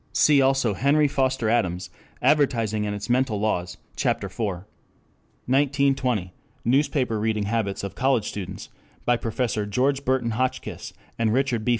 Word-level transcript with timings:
See 0.13 0.41
also 0.41 0.73
Henry 0.73 1.07
Foster 1.07 1.47
Adams, 1.47 1.91
Advertising 2.23 2.87
and 2.87 2.95
its 2.95 3.07
Mental 3.07 3.39
Laws, 3.39 3.77
Ch. 3.95 4.07
IV. 4.07 4.25
1920 4.39 6.33
Newspaper 6.65 7.19
Reading 7.19 7.43
Habits 7.43 7.83
of 7.83 7.93
College 7.93 8.27
Students, 8.27 8.69
by 9.05 9.15
Prof. 9.15 9.69
George 9.69 10.03
Burton 10.03 10.31
Hotchkiss 10.31 10.93
and 11.19 11.31
Richard 11.31 11.63
B. 11.63 11.69